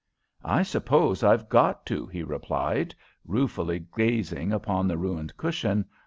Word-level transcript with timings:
"I 0.43 0.63
suppose 0.63 1.21
I've 1.23 1.47
got 1.47 1.85
to," 1.85 2.07
he 2.07 2.23
replied, 2.23 2.95
ruefully 3.23 3.85
gazing 3.95 4.51
upon 4.51 4.87
the 4.87 4.97
ruined 4.97 5.37
cushion. 5.37 5.85